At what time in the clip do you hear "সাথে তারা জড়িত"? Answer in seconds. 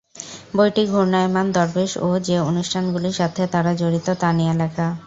3.15-4.07